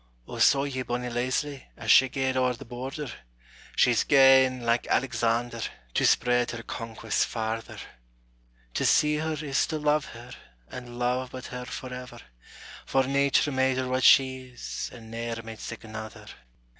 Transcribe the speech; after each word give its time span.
O, 0.27 0.39
saw 0.39 0.63
ye 0.63 0.81
bonnie 0.81 1.11
Leslie 1.11 1.67
As 1.77 1.91
she 1.91 2.09
gaed 2.09 2.35
o'er 2.35 2.55
the 2.55 2.65
border? 2.65 3.11
She's 3.75 4.03
gane, 4.03 4.65
like 4.65 4.87
Alexander, 4.87 5.61
To 5.93 6.05
spread 6.07 6.49
her 6.49 6.63
conquests 6.63 7.23
farther. 7.23 7.77
To 8.73 8.83
see 8.83 9.17
her 9.17 9.33
is 9.39 9.67
to 9.67 9.77
love 9.77 10.05
her, 10.05 10.31
And 10.71 10.97
love 10.97 11.29
but 11.33 11.45
her 11.53 11.65
forever; 11.65 12.19
For 12.87 13.03
nature 13.03 13.51
made 13.51 13.77
her 13.77 13.87
what 13.87 14.03
she 14.03 14.47
is, 14.47 14.89
And 14.91 15.11
ne'er 15.11 15.43
made 15.43 15.59
sic 15.59 15.83
anither! 15.83 16.25